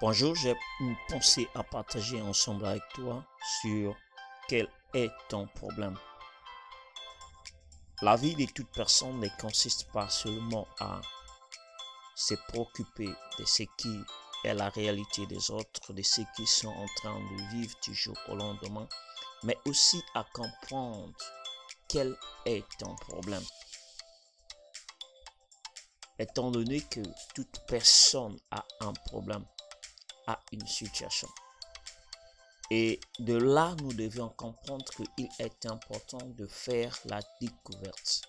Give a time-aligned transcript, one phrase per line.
[0.00, 3.22] Bonjour, j'ai une pensée à partager ensemble avec toi
[3.60, 3.94] sur
[4.48, 5.94] quel est ton problème.
[8.00, 11.02] La vie de toute personne ne consiste pas seulement à
[12.16, 14.00] se préoccuper de ce qui
[14.44, 18.16] est la réalité des autres, de ceux qui sont en train de vivre du jour
[18.30, 18.88] au lendemain,
[19.42, 21.12] mais aussi à comprendre
[21.88, 23.44] quel est ton problème.
[26.18, 27.02] Étant donné que
[27.34, 29.44] toute personne a un problème,
[30.30, 31.28] a une situation.
[32.70, 38.22] Et de là, nous devions comprendre qu'il est important de faire la découverte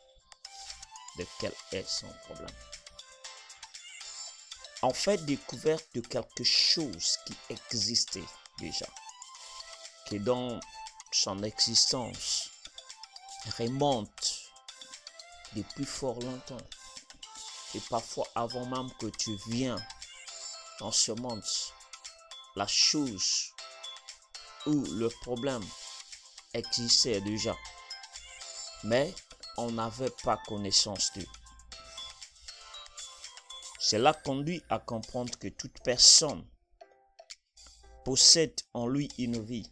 [1.18, 2.56] de quel est son problème.
[4.82, 8.24] En fait, découverte de quelque chose qui existait
[8.60, 8.88] déjà,
[10.08, 10.60] qui dans
[11.12, 12.50] son existence
[13.60, 14.50] remonte
[15.56, 16.66] depuis fort longtemps
[17.76, 19.78] et parfois avant même que tu viens
[20.80, 21.44] dans ce monde,
[22.56, 23.54] la chose
[24.66, 25.64] ou le problème
[26.54, 27.56] existait déjà,
[28.84, 29.14] mais
[29.58, 31.28] on n'avait pas connaissance d'eux.
[33.80, 36.46] Cela conduit à comprendre que toute personne
[38.06, 39.72] possède en lui une vie,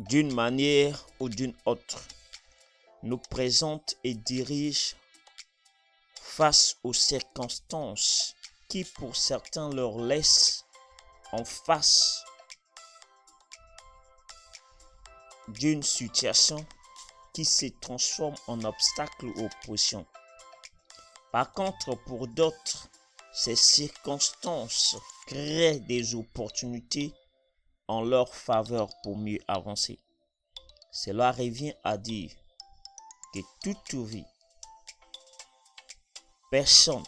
[0.00, 2.02] d'une manière ou d'une autre,
[3.02, 4.96] nous présente et dirige
[6.20, 8.34] face aux circonstances
[8.68, 10.63] qui pour certains leur laissent
[11.32, 12.22] en face
[15.48, 16.64] d'une situation
[17.32, 20.06] qui se transforme en obstacle ou opposition.
[21.32, 22.88] Par contre, pour d'autres,
[23.32, 27.12] ces circonstances créent des opportunités
[27.88, 29.98] en leur faveur pour mieux avancer.
[30.92, 32.30] Cela revient à dire
[33.34, 34.24] que toute vie
[36.50, 37.02] personne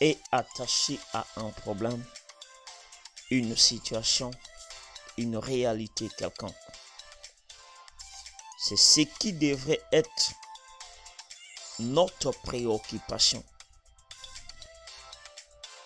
[0.00, 2.04] est attaché à un problème,
[3.30, 4.30] une situation,
[5.16, 6.54] une réalité quelconque.
[8.58, 10.32] C'est ce qui devrait être
[11.78, 13.44] notre préoccupation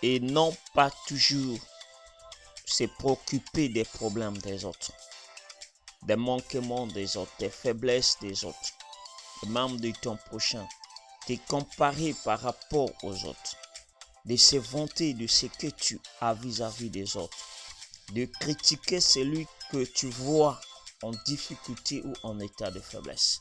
[0.02, 1.58] et non pas toujours
[2.64, 4.92] se préoccuper des problèmes des autres,
[6.02, 8.72] des manquements des autres, des faiblesses des autres
[9.46, 10.66] membre de ton prochain,
[11.26, 13.56] te comparer par rapport aux autres,
[14.24, 17.36] de se vanter de ce que tu as vis-à-vis des autres,
[18.12, 20.60] de critiquer celui que tu vois
[21.02, 23.40] en difficulté ou en état de faiblesse.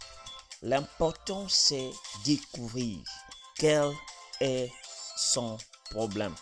[0.61, 1.91] L'important, c'est
[2.25, 2.99] découvrir
[3.57, 3.91] quel
[4.39, 4.71] est
[5.17, 5.57] son
[5.89, 6.35] problème.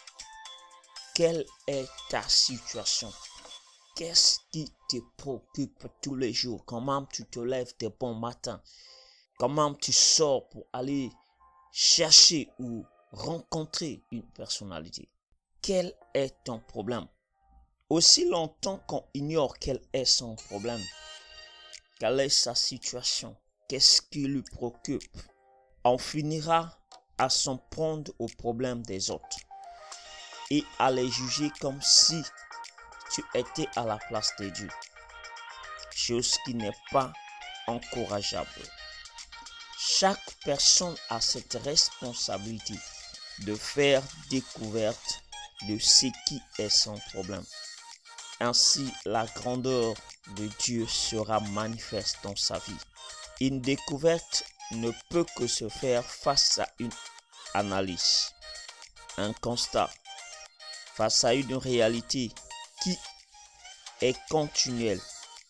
[1.16, 3.12] Quelle est ta situation?
[3.96, 6.64] Qu'est-ce qui te préoccupe tous les jours?
[6.66, 8.62] Comment tu te lèves de bon matin
[9.38, 11.10] Comment tu sors pour aller
[11.72, 15.10] chercher ou rencontrer une personnalité
[15.62, 17.08] Quel est ton problème?
[17.90, 20.84] Aussi longtemps qu'on ignore quel est son problème,
[22.00, 23.36] quelle est sa situation,
[23.68, 25.18] qu'est-ce qui lui préoccupe,
[25.84, 26.78] on finira
[27.18, 29.38] à s'en prendre aux problèmes des autres
[30.52, 32.22] et à les juger comme si
[33.12, 34.70] tu étais à la place de Dieu.
[35.92, 37.12] Chose qui n'est pas
[37.68, 38.50] encourageable.
[39.80, 42.76] Chaque personne a cette responsabilité
[43.46, 45.24] de faire découverte
[45.68, 47.46] de ce qui est son problème.
[48.40, 49.94] Ainsi, la grandeur
[50.38, 52.78] de Dieu sera manifeste dans sa vie.
[53.42, 56.92] Une découverte ne peut que se faire face à une
[57.54, 58.32] analyse,
[59.18, 59.90] un constat,
[60.96, 62.32] face à une réalité
[62.84, 62.98] qui
[64.02, 65.02] est continuelle,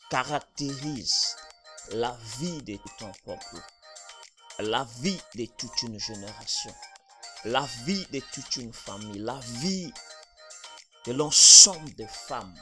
[0.10, 1.36] caractérise
[1.92, 3.62] la vie de ton peuple
[4.62, 6.74] la vie de toute une génération,
[7.46, 9.94] la vie de toute une famille, la vie
[11.06, 12.54] de l'ensemble des femmes,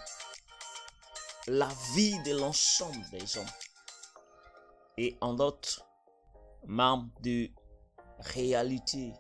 [1.47, 3.45] la vie de l'ensemble des hommes
[4.97, 5.83] et en d'autres
[6.65, 7.49] membres de
[8.19, 9.13] réalité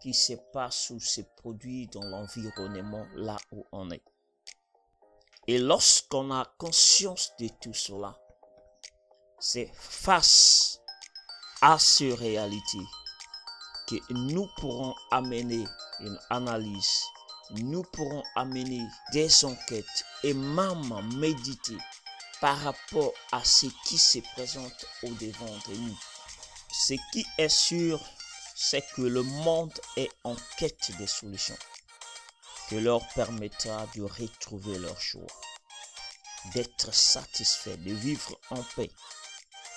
[0.00, 4.02] qui se passe ou se produit dans l'environnement là où on est.
[5.48, 8.18] Et lorsqu'on a conscience de tout cela,
[9.38, 10.80] c'est face
[11.60, 12.86] à ces réalités
[14.10, 15.64] nous pourrons amener
[16.00, 17.02] une analyse,
[17.50, 21.78] nous pourrons amener des enquêtes et même méditer
[22.40, 25.98] par rapport à ce qui se présente au devant de nous.
[26.72, 28.00] Ce qui est sûr,
[28.54, 31.58] c'est que le monde est en quête de solutions
[32.68, 35.26] que leur permettra de retrouver leur joie,
[36.54, 38.90] d'être satisfait, de vivre en paix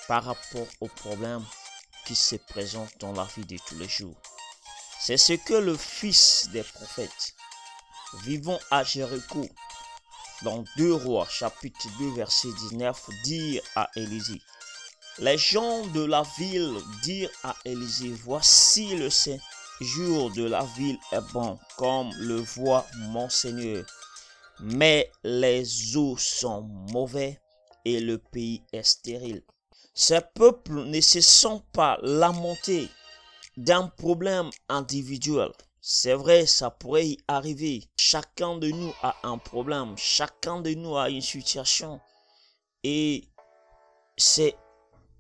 [0.08, 1.44] par rapport aux problèmes
[2.06, 4.16] qui se présente dans la vie de tous les jours.
[5.00, 7.36] C'est ce que le fils des prophètes,
[8.24, 9.46] vivant à Jéricho,
[10.44, 14.42] dans 2 Rois chapitre 2 verset 19, dit à Élisée.
[15.20, 21.34] Les gens de la ville dirent à Élisée, voici le séjour de la ville est
[21.34, 23.86] bon, comme le voit mon Seigneur.
[24.60, 26.62] Mais les eaux sont
[26.92, 27.40] mauvais
[27.86, 29.44] et le pays est stérile.
[29.94, 32.90] Ces peuples ne se sont pas lamentés
[33.58, 35.52] d'un problème individuel.
[35.80, 37.88] C'est vrai, ça pourrait y arriver.
[37.98, 42.02] Chacun de nous a un problème, chacun de nous a une situation.
[42.84, 43.30] Et
[44.18, 44.58] c'est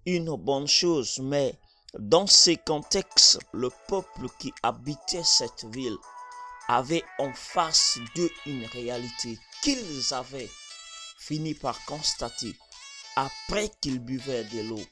[0.05, 1.57] une bonne chose, mais
[1.97, 5.97] dans ces contextes, le peuple qui habitait cette ville
[6.67, 10.49] avait en face d'eux une réalité qu'ils avaient
[11.19, 12.55] fini par constater
[13.15, 14.85] après qu'ils buvaient de l'eau,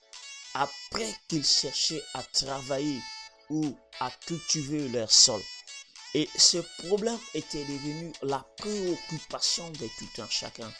[0.53, 3.01] après qu'ils cherchaient à travailler
[3.49, 5.41] ou à cultiver leur sol.
[6.13, 10.71] Et ce problème était devenu la préoccupation de tout un chacun.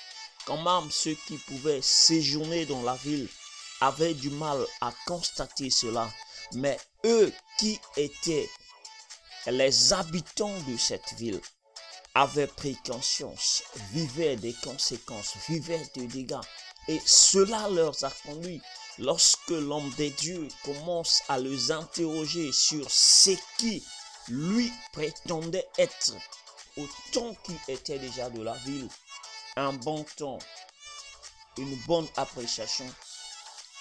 [0.46, 3.28] Quand même ceux qui pouvaient séjourner dans la ville
[3.82, 6.10] avaient du mal à constater cela.
[6.54, 8.50] Mais eux qui étaient
[9.48, 11.42] les habitants de cette ville
[12.16, 16.46] avaient pris conscience, vivaient des conséquences, vivaient des dégâts.
[16.88, 18.62] Et cela leur a conduit,
[19.00, 23.84] lorsque l'homme des dieux commence à les interroger sur ce qui
[24.28, 26.14] lui prétendait être,
[26.78, 28.90] au temps qui était déjà de la ville,
[29.56, 30.40] un bon temps,
[31.58, 32.90] une bonne appréciation,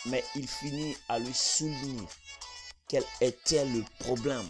[0.07, 2.07] mais il finit à lui souligner
[2.89, 4.49] quel était le problème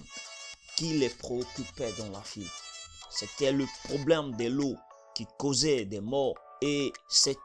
[0.76, 2.50] qui les préoccupait dans la ville.
[3.10, 4.76] C'était le problème de l'eau
[5.14, 7.38] qui causait des morts et cette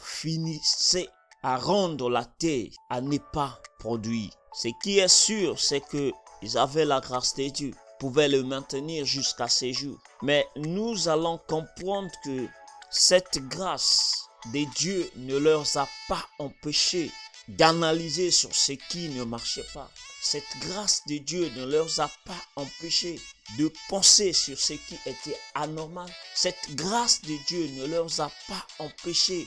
[0.00, 1.08] finissait
[1.42, 4.30] à rendre la terre à ne pas produire.
[4.52, 9.04] Ce qui est sûr, c'est que ils avaient la grâce de Dieu, pouvaient le maintenir
[9.04, 9.98] jusqu'à ces jours.
[10.22, 12.46] Mais nous allons comprendre que
[12.90, 14.12] cette grâce
[14.52, 17.10] de Dieu ne leur a pas empêché
[17.48, 19.90] d'analyser sur ce qui ne marchait pas.
[20.20, 23.20] Cette grâce de Dieu ne leur a pas empêché
[23.58, 26.10] de penser sur ce qui était anormal.
[26.34, 29.46] Cette grâce de Dieu ne leur a pas empêché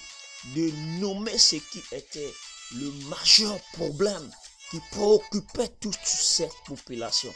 [0.55, 2.33] de nommer ce qui était
[2.75, 4.31] le majeur problème
[4.71, 7.33] qui préoccupait toute cette population.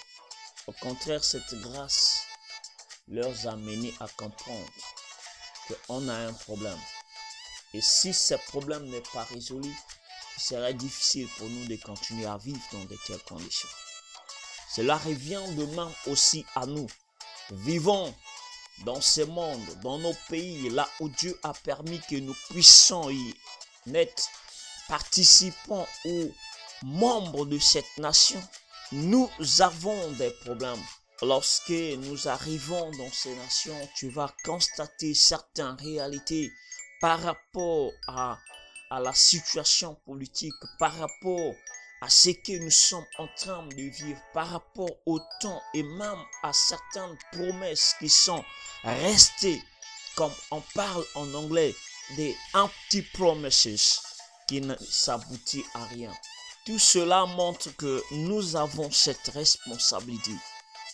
[0.68, 2.22] Au contraire, cette grâce
[3.08, 4.72] leur a mené à comprendre
[5.88, 6.80] qu'on a un problème.
[7.74, 9.74] Et si ce problème n'est pas résolu,
[10.38, 13.70] serait difficile pour nous de continuer à vivre dans de telles conditions.
[14.76, 16.88] Cela revient demain aussi à nous.
[17.52, 18.14] Vivons
[18.86, 23.36] dans ce monde, dans nos pays, là où Dieu a permis que nous puissions y
[23.94, 24.28] être
[24.88, 26.32] participants ou
[26.82, 28.42] membres de cette nation.
[28.92, 29.30] Nous
[29.60, 30.84] avons des problèmes.
[31.22, 36.52] Lorsque nous arrivons dans ces nations, tu vas constater certaines réalités
[37.00, 38.38] par rapport à
[38.94, 41.56] à la situation politique, par rapport
[42.02, 46.24] à ce que nous sommes en train de vivre, par rapport au temps et même
[46.44, 48.46] à certaines promesses qui sont
[48.84, 49.60] restées,
[50.16, 51.74] comme on parle en anglais,
[52.18, 54.00] des empty promises
[54.48, 56.14] qui ne s'aboutit à rien.
[56.68, 60.34] Tout cela montre que nous avons cette responsabilité.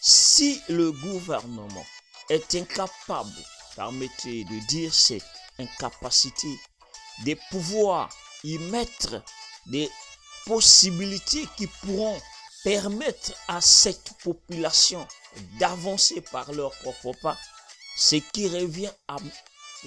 [0.01, 1.85] Si le gouvernement
[2.29, 3.43] est incapable,
[3.75, 5.25] permettez de dire cette
[5.57, 6.57] incapacité,
[7.25, 8.09] de pouvoir
[8.43, 9.21] y mettre
[9.67, 9.89] des
[10.45, 12.19] possibilités qui pourront
[12.63, 15.05] permettre à cette population
[15.59, 17.37] d'avancer par leur propre pas,
[17.95, 19.17] ce qui revient à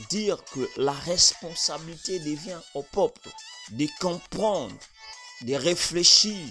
[0.09, 3.29] dire que la responsabilité devient au peuple
[3.71, 4.75] de comprendre,
[5.43, 6.47] de réfléchir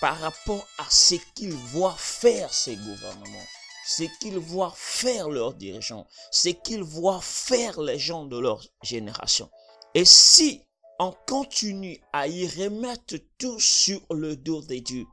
[0.00, 3.46] par rapport à ce qu'ils voient faire ces gouvernements,
[3.86, 9.50] ce qu'ils voient faire leurs dirigeants, ce qu'ils voient faire les gens de leur génération.
[9.94, 10.62] Et si
[11.00, 15.04] on continue à y remettre tout sur le dos de Dieu,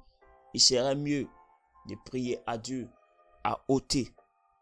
[0.54, 1.28] il serait mieux
[1.88, 2.88] de prier à Dieu
[3.44, 4.14] à ôter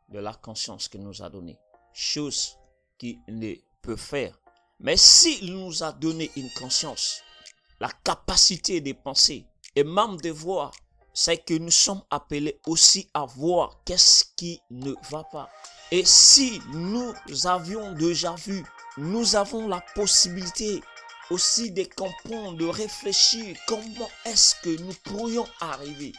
[0.10, 1.58] de la conscience qu'il nous a donnée.
[1.94, 2.58] Chose
[2.98, 4.40] qu'il ne peut faire.
[4.80, 7.22] Mais s'il nous a donné une conscience,
[7.80, 9.46] la capacité de penser
[9.76, 10.72] et même de voir,
[11.14, 15.50] c'est que nous sommes appelés aussi à voir qu'est-ce qui ne va pas.
[15.92, 17.14] Et si nous
[17.46, 18.66] avions déjà vu
[18.98, 20.82] nous avons la possibilité
[21.30, 26.14] aussi de comprendre, de réfléchir comment est-ce que nous pourrions arriver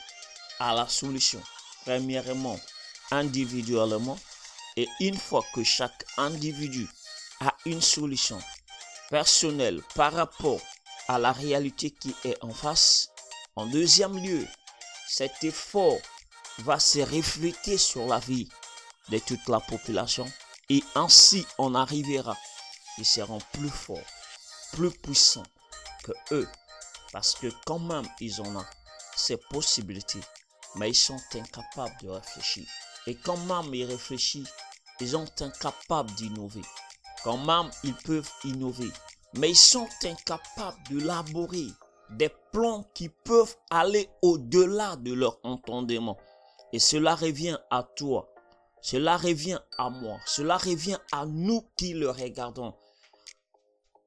[0.58, 1.40] à la solution.
[1.84, 2.60] Premièrement,
[3.10, 4.18] individuellement,
[4.76, 6.86] et une fois que chaque individu
[7.40, 8.38] a une solution
[9.08, 10.60] personnelle par rapport
[11.08, 13.10] à la réalité qui est en face,
[13.54, 14.46] en deuxième lieu,
[15.08, 15.98] cet effort
[16.58, 18.48] va se refléter sur la vie
[19.10, 20.26] de toute la population
[20.68, 22.36] et ainsi on arrivera.
[22.98, 23.98] Ils seront plus forts,
[24.72, 25.42] plus puissants
[26.02, 26.48] que eux
[27.12, 28.64] parce que quand même ils ont
[29.16, 30.20] ces possibilités,
[30.74, 32.64] mais ils sont incapables de réfléchir.
[33.06, 34.52] Et quand même ils réfléchissent,
[35.00, 36.62] ils sont incapables d'innover.
[37.24, 38.90] Quand même ils peuvent innover,
[39.34, 41.68] mais ils sont incapables d'élaborer
[42.10, 46.18] des plans qui peuvent aller au-delà de leur entendement.
[46.72, 48.28] Et cela revient à toi,
[48.86, 52.72] cela revient à moi, cela revient à nous qui le regardons.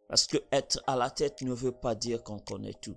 [0.07, 2.95] Parce que être à la tête ne veut pas dire qu'on connaît tout.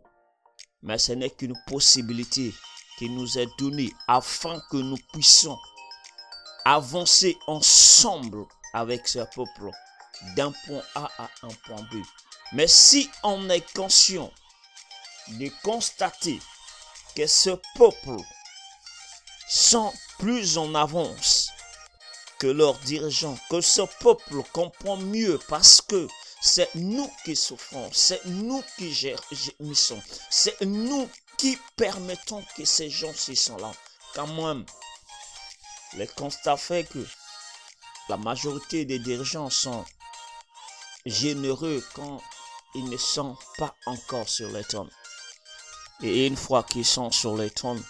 [0.82, 2.54] Mais ce n'est qu'une possibilité
[2.98, 5.58] qui nous est donnée afin que nous puissions
[6.64, 9.68] avancer ensemble avec ce peuple
[10.36, 11.96] d'un point A à un point B.
[12.52, 14.30] Mais si on est conscient
[15.30, 16.38] de constater
[17.16, 18.22] que ce peuple
[19.48, 21.51] sont plus en avance
[22.42, 26.08] que leurs dirigeants, que ce peuple comprend mieux parce que
[26.40, 31.08] c'est nous qui souffrons, c'est nous qui gémissons, c'est nous
[31.38, 33.70] qui permettons que ces gens s'y sont là.
[34.16, 34.66] Quand même,
[35.96, 37.06] le constat fait que
[38.08, 39.84] la majorité des dirigeants sont
[41.06, 42.20] généreux quand
[42.74, 44.90] ils ne sont pas encore sur les trônes.
[46.02, 47.84] Et une fois qu'ils sont sur les trônes,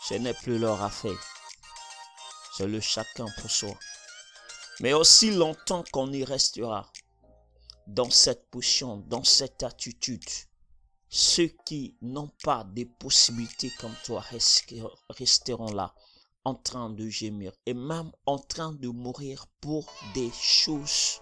[0.00, 1.33] ce n'est plus leur affaire.
[2.56, 3.76] C'est le chacun pour soi.
[4.78, 6.88] Mais aussi longtemps qu'on y restera,
[7.88, 10.24] dans cette position, dans cette attitude.
[11.08, 14.24] Ceux qui n'ont pas de possibilités comme toi
[15.10, 15.94] resteront là
[16.44, 21.20] en train de gémir et même en train de mourir pour des choses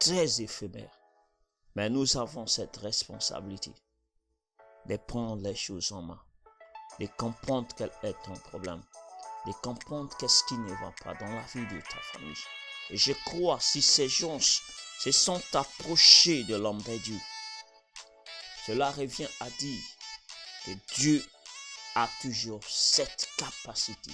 [0.00, 0.98] très éphémères.
[1.74, 3.72] Mais nous avons cette responsabilité
[4.86, 6.20] de prendre les choses en main,
[6.98, 8.82] de comprendre quel est ton problème,
[9.46, 12.34] de comprendre qu'est-ce qui ne va pas dans la vie de ta famille.
[12.90, 17.20] Et je crois si ces gens se sont approchés de l'homme de Dieu.
[18.66, 19.82] Cela revient à dire
[20.64, 21.24] que Dieu
[21.94, 24.10] a toujours cette capacité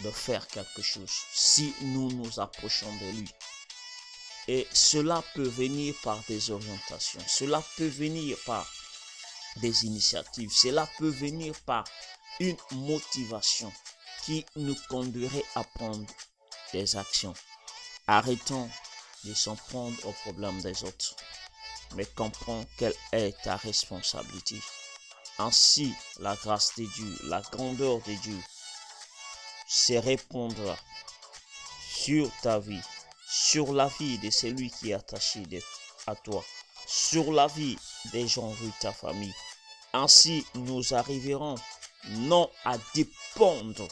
[0.00, 3.30] de faire quelque chose si nous nous approchons de lui.
[4.48, 8.68] Et cela peut venir par des orientations, cela peut venir par
[9.56, 11.84] des initiatives, cela peut venir par
[12.40, 13.72] une motivation
[14.22, 16.06] qui nous conduirait à prendre
[16.72, 17.34] des actions.
[18.06, 18.68] Arrêtons
[19.24, 21.16] de s'en prendre aux problèmes des autres,
[21.94, 24.60] mais comprends quelle est ta responsabilité.
[25.38, 28.38] Ainsi, la grâce de Dieu, la grandeur de Dieu
[29.66, 30.76] se répondra
[31.88, 32.82] sur ta vie,
[33.26, 35.42] sur la vie de celui qui est attaché
[36.06, 36.44] à toi,
[36.86, 37.78] sur la vie
[38.12, 39.34] des gens de ta famille.
[39.92, 41.54] Ainsi, nous arriverons
[42.10, 43.88] non à dépendre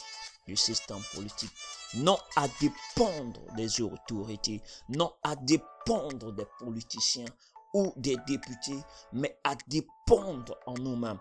[0.47, 1.51] du système politique,
[1.95, 7.25] non à dépendre des autorités, non à dépendre des politiciens
[7.73, 8.79] ou des députés,
[9.13, 11.19] mais à dépendre en nous-mêmes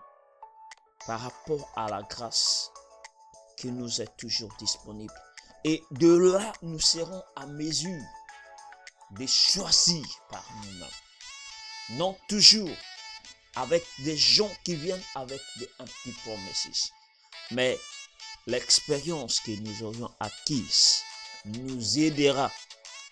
[1.06, 2.70] par rapport à la grâce
[3.56, 5.14] qui nous est toujours disponible.
[5.64, 8.02] Et de là, nous serons à mesure
[9.12, 10.88] de choisir par nous-mêmes.
[11.98, 12.70] Non toujours
[13.56, 16.92] avec des gens qui viennent avec des anti-promesses,
[17.50, 17.78] mais
[18.50, 21.02] l'expérience que nous aurions acquise
[21.44, 22.50] nous aidera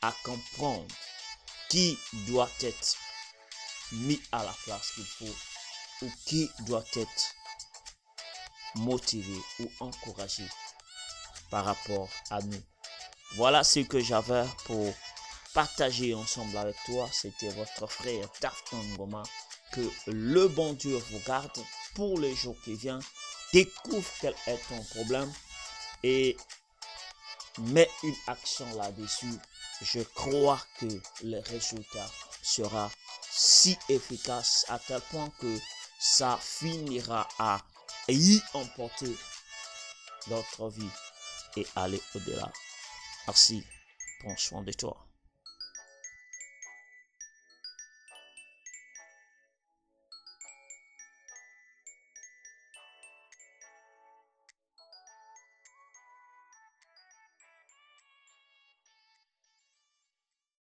[0.03, 0.87] à comprendre
[1.71, 2.97] qui doit être
[3.93, 5.37] mis à la place qu'il faut
[6.03, 7.35] ou qui doit être
[8.75, 10.45] motivé ou encouragé
[11.51, 12.63] par rapport à nous.
[13.37, 14.93] Voilà ce que j'avais pour
[15.55, 17.09] partager ensemble avec toi.
[17.13, 19.23] C'était votre frère Tafton Goma.
[19.73, 21.61] Que le bon Dieu vous garde
[21.95, 23.03] pour les jours qui viennent
[23.53, 25.33] découvre quel est ton problème
[26.03, 26.37] et
[27.59, 29.39] mets une action là-dessus.
[29.83, 30.87] Je crois que
[31.25, 32.11] le résultat
[32.43, 32.91] sera
[33.31, 35.59] si efficace à tel point que
[36.01, 37.61] ça finira à
[38.09, 39.17] y emporter
[40.29, 40.91] notre vie
[41.57, 42.51] et aller au-delà.
[43.27, 43.65] Merci.
[44.21, 45.08] Prends soin de toi.